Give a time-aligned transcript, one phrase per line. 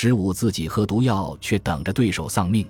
[0.00, 2.64] 十五，自己喝毒药却等着对手丧命。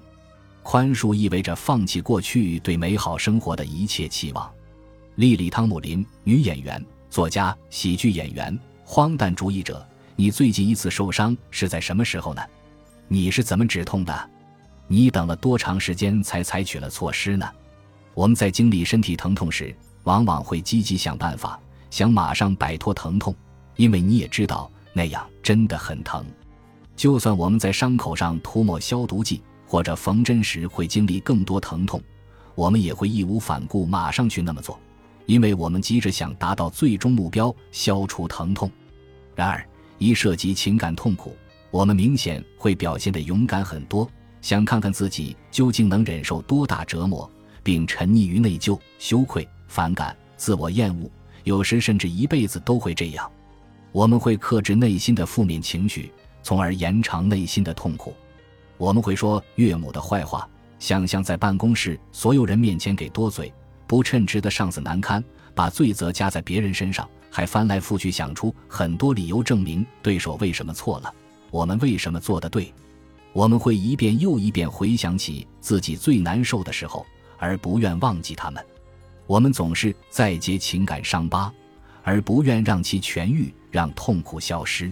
[0.62, 4.50] 宽恕意味着放弃过去对美好生活的一切期望。
[5.16, 9.86] 莉莉·汤姆林，女演员、作家、喜剧演员、荒诞主义者。
[10.16, 12.40] 你最近一次受伤是在什么时候呢？
[13.08, 14.30] 你是怎么止痛的？
[14.86, 17.46] 你等了多长时间才采取了措施呢？
[18.14, 21.60] 我们在经历身体疼痛时，往往会积极想办法，
[21.90, 23.36] 想马上摆脱疼痛，
[23.76, 26.24] 因为你也知道那样真的很疼。
[26.98, 32.02] 就算我们在伤口上涂抹消毒剂或者缝针时会经历更多疼痛，
[32.56, 34.76] 我们也会义无反顾马上去那么做，
[35.24, 38.68] 因为我们急着想达到最终目标——消除疼痛。
[39.36, 39.64] 然而，
[39.98, 41.36] 一涉及情感痛苦，
[41.70, 44.10] 我们明显会表现得勇敢很多，
[44.42, 47.30] 想看看自己究竟能忍受多大折磨，
[47.62, 51.08] 并沉溺于内疚、羞愧、反感、自我厌恶，
[51.44, 53.30] 有时甚至一辈子都会这样。
[53.92, 56.10] 我们会克制内心的负面情绪，
[56.48, 58.14] 从而延长内心的痛苦。
[58.78, 60.48] 我们会说岳母的坏话，
[60.78, 63.52] 想象在办公室所有人面前给多嘴，
[63.86, 65.22] 不称职的上司难堪，
[65.54, 67.06] 把罪责加在别人身上。
[67.30, 71.14] 还翻来覆去想出很多理由证明对手为什么错了，
[71.50, 72.72] 我们为什么做的对？
[73.34, 77.04] 我们会一遍又一遍回想起自己最难受的时候，
[77.36, 78.64] 而不愿忘记他们。
[79.26, 81.52] 我们总是在结情感伤疤，
[82.02, 84.90] 而不愿让其痊愈，让痛苦消失。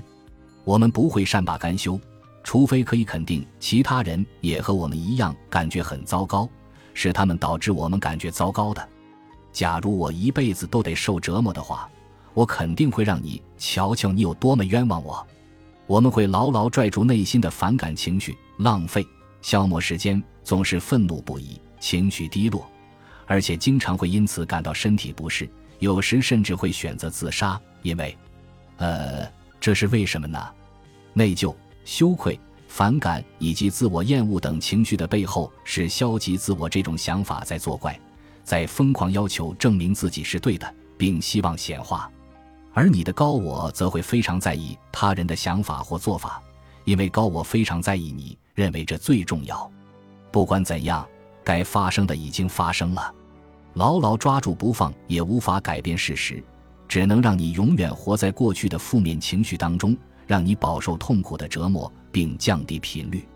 [0.67, 1.99] 我们不会善罢甘休，
[2.43, 6.47] 除非可以肯定其他人也和我们一样感觉很糟糕，
[6.93, 8.87] 是他们导致我们感觉糟糕的。
[9.53, 11.89] 假如我一辈子都得受折磨的话。
[12.35, 15.27] 我肯定会让你瞧瞧你有多么冤枉我。
[15.87, 19.03] 我们会牢牢拽住内心的反感情绪，浪费、
[19.41, 22.71] 消磨时间，总是愤怒不已，情绪低落，
[23.25, 27.59] 而且经常会因此感到身体不适，有时甚至会选择自杀。
[27.81, 28.15] 因为，
[28.77, 29.27] 呃，
[29.67, 30.39] 这是为什么呢？
[31.13, 31.53] 内疚、
[31.85, 37.99] 羞愧、反感以及自我厌恶等情绪的背后，是消极自我这种想法在作怪，
[38.45, 42.09] 在疯狂要求证明自己是对的，并希望显化。
[42.75, 46.41] 而你的高我则会非常在意他人的想法或做法，
[46.85, 49.69] 因为高我非常在意你，认为这最重要。
[50.31, 51.05] 不管怎样，
[51.43, 53.13] 该发生的已经发生了，
[53.75, 56.41] 牢牢抓住不放也无法改变事实，
[56.89, 63.27] 只能让你永远活在过去的负面情绪当中，让你饱受痛苦的折磨，并降低频率。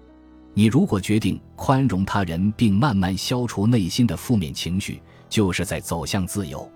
[0.52, 6.68] 你如果决定宽容他人，并慢慢消除内心的负面情绪，就是在走向自由。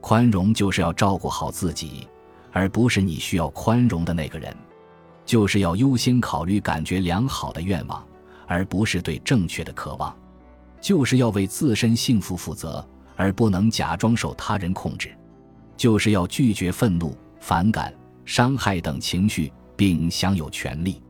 [0.00, 2.08] 宽容就是要照顾好自己，
[2.52, 4.50] 而不是你需要宽容的那个人；
[5.26, 8.02] 就是要优先考虑感觉良好的愿望，
[8.46, 10.10] 而不是对正确的渴望；
[10.80, 12.82] 就是要为自身幸福负责，
[13.16, 15.10] 而不能假装受他人控制；
[15.80, 17.90] 就是要拒绝愤怒、反感、
[18.26, 21.00] 伤害等情绪，并享有权利。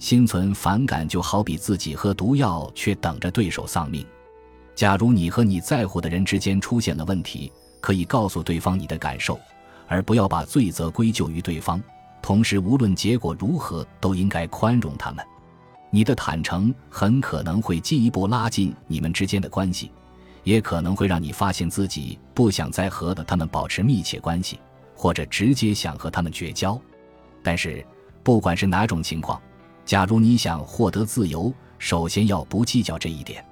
[0.00, 4.04] 心存反感，就好比自己喝毒药却等着对手丧命。
[4.74, 9.38] 假如你和你在乎的人之间出现了问题，可以告诉对方你的感受，
[9.86, 11.80] 而不要把罪责归咎于对方。
[12.20, 15.24] 同时，无论结果如何，都应该宽容他们。
[15.90, 19.92] 你的坦诚很可能会进一步拉近你们之间的关系，
[20.44, 24.58] 也可能会让你发现自己不想再和的他们保持密切关系，
[24.94, 26.80] 或者直接想和他们绝交。
[27.42, 27.84] 但是，
[28.22, 29.40] 不管是哪种情况，
[29.84, 33.44] 假如你想获得自由，首先要不计较这一点。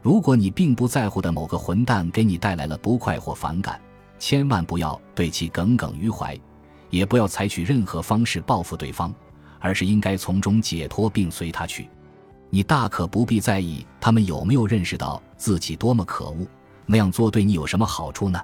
[0.00, 3.80] 如果你并不在乎的某个混蛋给你带来了不快或反感，
[4.18, 6.38] 千万不要对其耿耿于怀，
[6.90, 9.14] 也不要采取任何方式报复对方，
[9.58, 11.88] 而是应该从中解脱并随他去。
[12.54, 16.46] 你大可不必在意他们有没有认识到自己多么可恶，
[16.86, 18.40] 那样做对你有什么好处呢？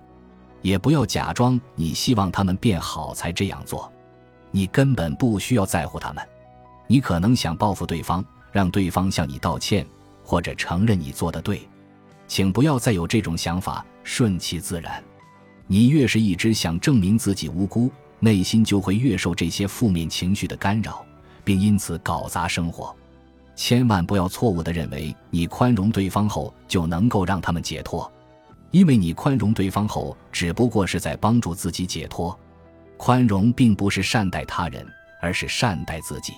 [0.63, 3.89] 也不要假装你希望他们变好才这样做，
[4.51, 6.29] 你根本不需要在乎他们。
[6.89, 9.87] 你可能想报复对方，让对方向你道歉。
[10.25, 11.69] 或者承认你做的对，
[12.27, 15.01] 请不要再有这种想法，顺其自然。
[15.69, 17.89] 你越是一直想证明自己无辜，
[18.19, 21.07] 内心就会越受这些负面情绪的干扰，
[21.45, 22.93] 并因此搞砸生活。
[23.61, 28.11] 千万不要错误地认为你宽容对方后就能够让他们解脱，
[28.71, 32.35] 因为你宽容对方后只不过是在帮助自己解脱。
[32.97, 34.87] 宽容并不是善待他人，
[35.21, 36.33] 而是善待自己。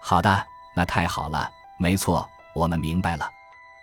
[0.00, 0.46] 好的，
[0.76, 2.24] 那太好了，没错。
[2.54, 3.28] 我们明白了，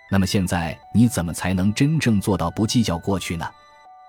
[0.10, 3.46] 那么现在你怎么才能真正做到不计较过去呢？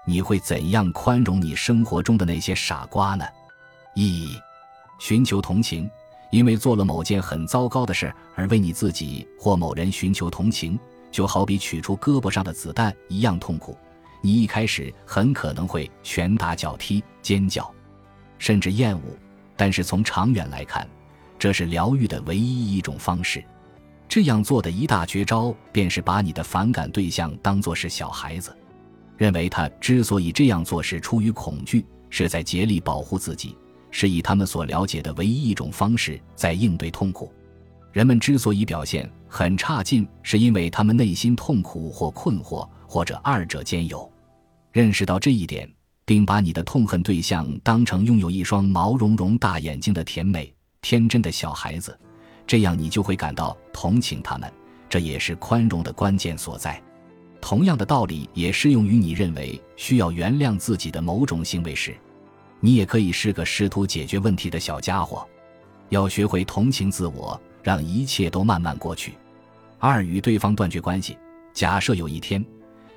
[0.07, 3.27] 你会怎样宽容你生活中的那些傻瓜呢？
[3.97, 4.39] 一，
[5.01, 5.91] 寻求同情，
[6.33, 10.79] 因为做了某件很糟糕的事而为你自己或某人寻求同情，
[11.11, 13.77] 就好比取出胳膊上的子弹一样痛苦。
[14.23, 17.71] 你一开始很可能会拳打脚踢、尖叫，
[18.39, 19.03] 甚至厌恶，
[19.57, 20.89] 但是从长远来看。
[21.39, 23.45] 这是疗愈的唯一一种方式。
[24.09, 28.57] 这样做的一大绝招，便是把你的反感对象当作是小孩子，
[29.19, 33.57] 认为他之所以这样做是出于恐惧，是在竭力保护自己，
[33.93, 37.33] 是以他们所了解的唯一一种方式在应对痛苦。
[37.93, 44.11] 人们之所以表现很差劲，是因为他们内心痛苦或困惑，或者二者兼有。
[44.73, 45.71] 认识到这一点，
[46.07, 51.97] 并把你的痛恨对象当成拥有一双毛茸茸大眼睛的甜美、天真的小孩子，
[52.47, 54.51] 这样你就会感到同情他们。
[54.89, 56.83] 这也是宽容的关键所在。
[57.43, 61.95] 同样的道理也适用于你认为需要原谅自己的某种行为时，
[62.63, 65.29] 你也可以是个试图解决问题的小家伙。
[65.91, 67.39] 要学会同情自我。
[67.63, 69.15] 让一切都慢慢过去。
[69.79, 71.17] 二与对方断绝关系。
[71.53, 72.45] 假设有一天，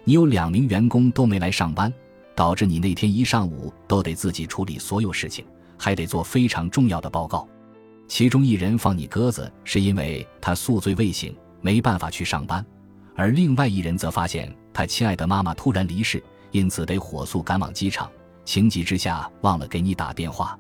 [0.04, 1.94] 你有两名员工都没来上班，
[2.34, 5.46] 导致你那天一上午都得自己处理所有事情，
[5.78, 7.48] 还得做非常重要的报告。
[8.08, 12.64] 其中一人放你鸽子，是因为他宿醉未醒，没办法去上班；
[13.16, 18.10] 而另外一人则发现他亲爱的妈妈突然离世，因此得火速赶往机场，
[18.46, 20.58] 情急之下忘了给你打电话。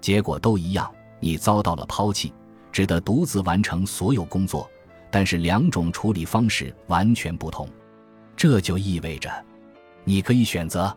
[0.00, 0.90] 结果都一样，
[1.20, 2.32] 你遭到了抛弃。
[2.70, 4.70] 只得独自完成所有工作，
[5.10, 7.68] 但是两种处理方式完全不同。
[8.36, 9.32] 这就意味着，
[10.04, 10.94] 你可以选择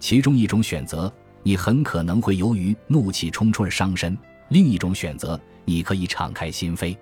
[0.00, 4.16] 其中一种选择，你很可能会由于怒气冲冲而伤身；
[4.48, 6.96] 另一种选择，你可以敞开心扉。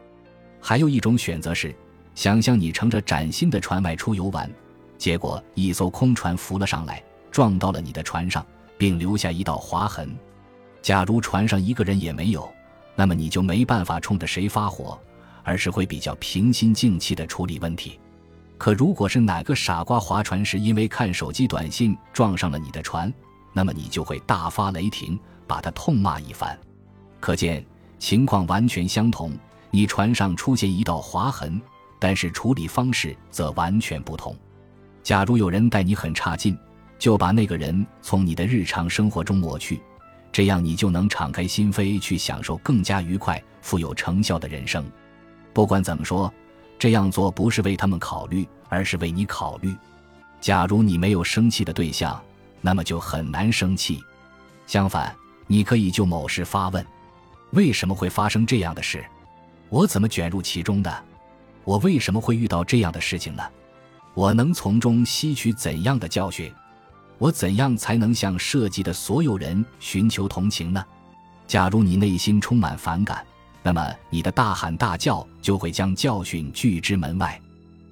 [0.61, 1.75] 还有一种选择是，
[2.15, 4.51] 想象你乘着崭新的船外出游玩，
[4.99, 8.45] 结果一艘空船浮了上来，撞到了你的船上，
[8.81, 10.17] 并留下一道划痕。
[10.81, 12.51] 假如船上一个人也没有。
[12.97, 14.99] 那么你就没办法冲着谁发火，
[15.43, 17.99] 而是会比较平心静气地处理问题。
[18.59, 23.11] 可如果是哪个傻瓜划船时因为看手机短信撞上了你的船，
[23.55, 26.59] 那么你就会大发雷霆，把他痛骂一番。
[27.21, 27.65] 可见
[27.99, 29.33] 情况完全相同，
[29.71, 31.59] 你船上出现一道划痕，
[31.99, 34.37] 但是处理方式则完全不同。
[35.03, 36.59] 假如有人待你很差劲，
[37.01, 39.81] 就把那个人从你的日常生活中抹去。
[40.31, 44.85] 这样，你就能敞开心扉去享受更加愉快、富有成效的人生。
[45.53, 46.33] 不管怎么说，
[46.79, 49.75] 这样做不是为他们考虑，而是为你考虑。
[50.41, 52.23] 假如你没有生气的对象，
[52.61, 54.01] 那么就很难生气。
[54.67, 55.13] 相反，
[55.47, 56.87] 你可以就某事发问：
[57.53, 59.05] 为什么会发生这样的事？
[59.71, 61.05] 我怎么卷入其中的？
[61.65, 63.43] 我为什么会遇到这样的事情呢？
[64.15, 66.53] 我能从中吸取怎样的教训？
[67.21, 70.83] 我怎样才能向涉及的所有人寻求同情呢？
[71.47, 73.23] 假如你内心充满反感，
[73.63, 77.39] 那么你的大喊大叫就会将教训拒之门外。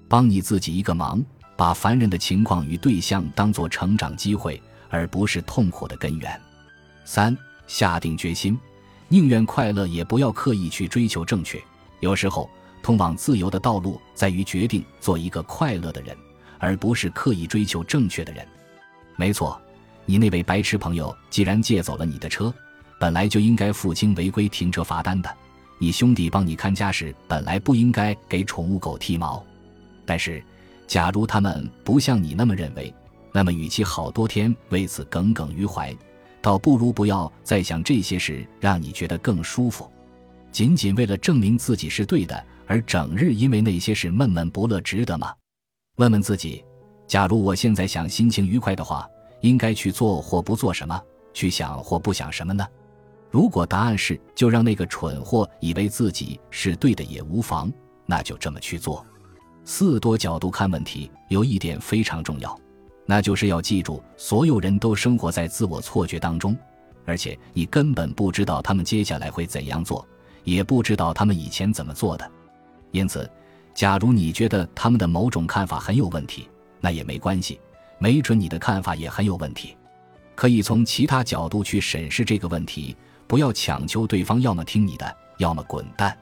[0.09, 1.23] 帮你自己一个忙，
[1.59, 6.41] 把烦人的情况与对象当作成长机会，而不是痛苦的根源。
[7.05, 7.37] 三，
[7.67, 8.59] 下定决心，
[9.09, 11.63] 宁愿快乐也不要刻意去追求正确。
[12.01, 12.49] 有时候，
[12.83, 16.17] 通往自由的道路在于决定做一个快乐的人，
[16.59, 18.49] 而不是刻意追求正确的人。
[19.19, 19.61] 没错，
[20.07, 22.55] 你那位白痴朋友既然借走了你的车，
[23.01, 25.37] 本来就应该付清违规停车罚单的。
[25.81, 29.45] 你兄弟帮你看家时，本来不应该给宠物狗剃毛。
[30.07, 30.41] 但是，
[30.87, 32.95] 假如他们不像你那么认为，
[33.33, 35.93] 那么与其好多天为此耿耿于怀，
[36.41, 39.91] 倒不如不要再想这些事，让你觉得更舒服。
[40.53, 45.35] 仅仅为了证明自己是对的，而整日因为那些事闷闷不乐，值得吗？
[45.97, 46.65] 问问自己。
[47.07, 49.09] 假如我现在想心情愉快的话，
[49.41, 51.01] 应该去做或不做什么？
[51.35, 52.67] 去想或不想什么呢？
[53.31, 57.71] 如果答案是就让那个蠢货以为自己是对的也无妨，
[58.07, 59.05] 那就这么去做。
[59.65, 62.59] 四多角度看问题，有一点非常重要，
[63.05, 66.57] 那就是要记住，所有人都生活在自我错觉当中，
[67.05, 70.05] 而且你根本不知道他们接下来会怎样做，
[70.43, 72.29] 也不知道他们以前怎么做的。
[72.91, 73.31] 因此，
[73.75, 76.49] 假如你觉得他们的某种看法很有问题，
[76.81, 77.61] 那也没关系，
[77.99, 79.77] 没准你的看法也很有问题，
[80.35, 82.97] 可以从其他角度去审视这个问题。
[83.27, 86.17] 不要强求对方要么听你的，要么滚蛋，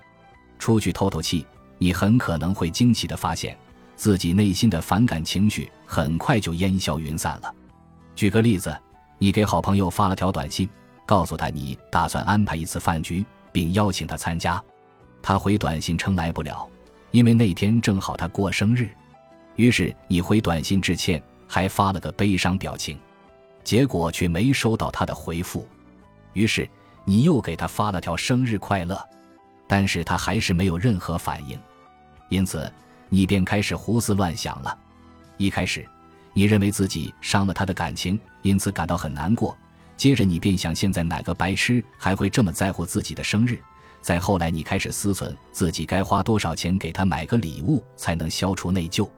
[0.58, 1.46] 出去透透气。
[1.78, 3.56] 你很可能会惊奇地发现，
[3.94, 7.54] 自己内心的反感情绪很快就烟消云散了。
[8.16, 8.76] 举个例子，
[9.18, 10.68] 你给好朋友发了条短信，
[11.04, 14.60] 告诉他你打算安排一次饭局，并邀请他参加。
[15.22, 16.68] 他回短信称来不了，
[17.12, 18.88] 因为那天正好他过生日。
[19.54, 22.98] 于是你回短信致歉，还发了个悲伤表情，
[23.64, 25.66] 结果却没收到他的回复。
[26.32, 26.68] 于是
[27.04, 29.02] 你又给他发了条生日快乐，
[29.66, 31.58] 但是他还是没有任何反应。
[32.28, 32.70] 因此
[33.08, 34.76] 你便开始胡思乱想了。
[35.36, 35.86] 一开始
[36.32, 39.56] 你认为自己伤了他的感情，因此感到很难过。
[39.96, 43.58] 接着你便想，现在哪个白痴还会这么在乎自己的生日？
[44.02, 49.08] 再后来，你开始思忖自己该花多少钱给他买个礼物才能消除内疚，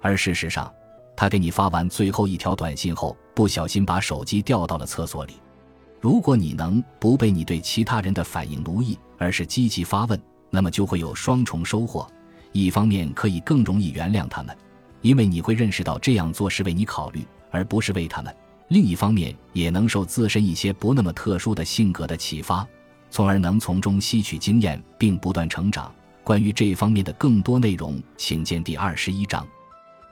[0.00, 0.72] 而事实上，
[1.16, 5.34] 他给你发完最后一条短信后，不小心把手机掉到了厕所里。
[6.00, 12.06] 如果你能不被你对其他人的反应奴役，而是积极发问，那么就会有双重收获：
[12.50, 14.56] 一方面可以更容易原谅他们，
[15.00, 18.32] 因为你会认识到这样做是为你考虑，而不是为他们；
[18.68, 22.66] 另一方面也能受自身一些不那么特殊的性格的启发。
[23.08, 25.94] 从而能从中吸取经验，并不断成长。
[26.24, 29.46] 关于这方面的更多内容，请见第二十一章。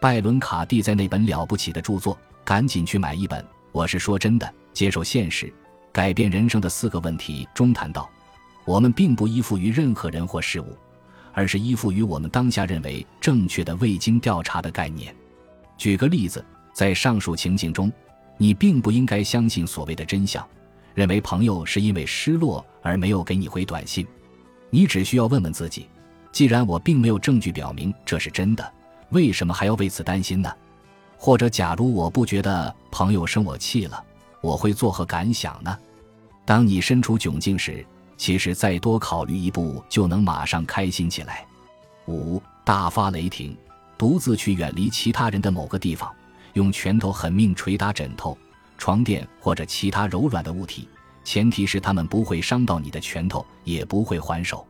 [0.01, 3.39] 拜伦·卡蒂在那本了不起的著作《赶紧去买一本》，
[3.71, 5.53] 我是说真的，接受现实，
[5.93, 8.09] 改变人生的四个问题中谈到：
[8.65, 10.75] 我们并不依附于任何人或事物，
[11.35, 15.15] 而是依附于我们当下认为正确的、未经调查的概念。
[15.77, 16.43] 举个例子，
[16.73, 17.93] 在上述情境中，
[18.39, 20.43] 你并不应该相信所谓的真相。
[20.95, 24.07] 认为朋友是因为失落而没有给你回短信，
[24.71, 25.89] 你只需要问问自己：
[26.33, 28.73] 既然我并没有证据表明这是真的，
[29.11, 30.53] 为什么还要为此担心呢？
[31.17, 34.03] 或者，假如我不觉得朋友生我气了，
[34.41, 35.77] 我会作何感想呢？
[36.45, 37.85] 当你身处窘境时，
[38.17, 41.47] 其实再多考虑一步就能马上开心起来。
[42.07, 43.57] 五大发雷霆，
[43.99, 46.11] 独自去远离其他人的某个地方，
[46.55, 48.37] 用拳头狠命捶打枕头。
[48.79, 50.89] 床垫或者其他柔软的物体，
[51.23, 54.67] 前提是他们不会伤到你的拳头，也不会还手。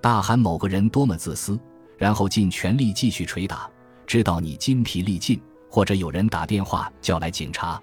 [0.00, 1.56] 大喊某个人多么自私，
[1.96, 3.70] 然后尽全力继续捶打，
[4.06, 7.80] 知道你筋疲力尽，或者有人打电话叫来警察，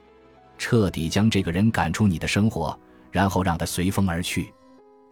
[0.57, 2.77] 彻底将这个人赶出你的生活，
[3.11, 4.53] 然后让他随风而去。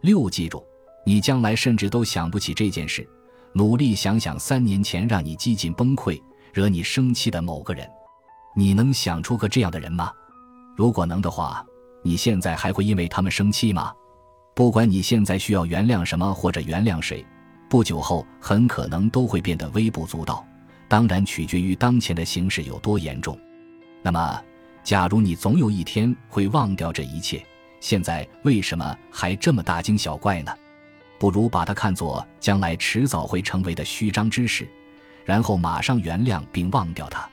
[0.02, 0.64] 六，记住，
[1.04, 3.06] 你将来甚至都想不起这件事。
[3.52, 6.20] 努力想想三年前让你几近崩溃、
[6.52, 7.84] 惹你生气的某个人，
[8.54, 10.12] 你能想出个这样的人吗？
[10.76, 11.66] 如果能的话，
[12.02, 13.92] 你现在还会因为他们生气吗？
[14.54, 17.26] 不管你现在需要原谅什么或者原谅谁，
[17.68, 20.46] 不久后很可能都会变得微不足道。
[20.90, 23.38] 当然，取决于当前的形势有多严重。
[24.02, 24.42] 那么，
[24.82, 27.40] 假如你总有一天会忘掉这一切，
[27.78, 30.52] 现在为什么还这么大惊小怪呢？
[31.16, 34.68] 不如把它看作将来迟早会成为的虚张之事，
[35.24, 37.28] 然后马上原谅并忘掉它。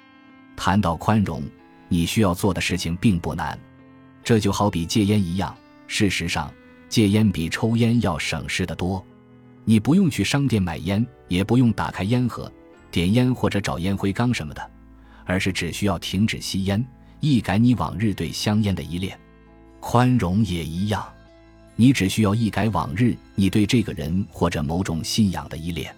[0.56, 1.42] 谈到宽容。
[1.90, 3.58] 你需要做的事情并不难，
[4.22, 5.56] 这就好比戒烟一样。
[5.88, 6.54] 事实上，
[6.90, 9.04] 戒烟比抽烟要省事得多。
[9.64, 12.52] 你不用去商店买烟，也不用打开烟盒、
[12.92, 14.72] 点烟或者找烟灰缸什么的，
[15.26, 16.84] 而是只需要停止吸烟，
[17.20, 19.18] 一改你往日对香烟的依恋。
[19.80, 21.06] 宽容也一样，
[21.76, 25.96] 你只需要一改往日你对这个人或者某种信仰的依恋，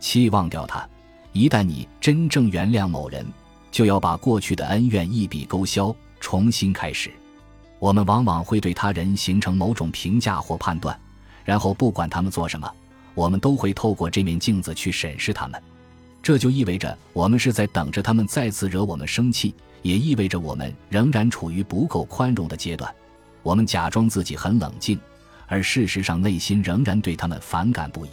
[0.00, 0.88] 期忘掉他。
[1.32, 3.26] 一旦你真正原谅某人。
[3.72, 7.12] 就要把过去的恩怨一笔勾销，重新开始。
[7.78, 10.98] 我们往往会对他人形成某种评价或判断，
[11.44, 12.72] 然后不管他们做什么，
[13.14, 15.62] 我们都会透过这面镜子去审视他们。
[16.26, 22.92] 这就意味着我们是在等着他们再次惹我们生气，也意味着我们仍然处于不够宽容的阶段。
[23.44, 24.98] 我们假装自己很冷静，
[25.46, 28.08] 而事实上内心仍然对他们反感不已。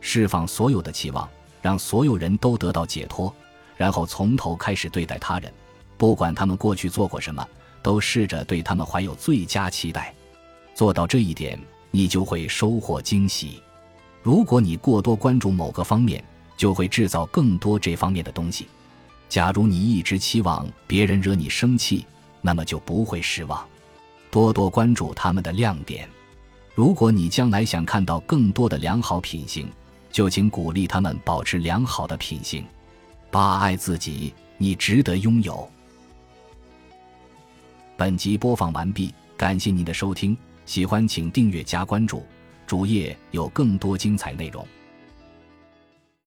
[0.00, 1.28] 释放所有的期望，
[1.60, 3.30] 让所有人都得到解脱。
[3.76, 5.52] 然后从头开始对待他人，
[5.98, 7.46] 不管他们过去做过什么，
[7.82, 10.14] 都试着对他们怀有最佳期待。
[10.74, 11.60] 做到这一点，
[11.90, 13.62] 你就会收获惊喜。
[14.22, 16.24] 如果你过多关注某个方面，
[16.56, 18.66] 就会制造更多这方面的东西。
[19.28, 22.06] 假如你一直期望别人惹你生气，
[22.40, 23.66] 那么就不会失望。
[24.30, 26.08] 多多关注他们的亮点。
[26.74, 29.68] 如果你将来想看到更多的良好品行，
[30.10, 32.64] 就请鼓励他们保持良好的品行。
[33.30, 35.68] 八爱自己，你值得拥有。
[37.96, 42.24] 本集播放完毕，感谢您的收听，喜欢请订阅加关注，
[42.66, 44.66] 主页有更多精彩内容。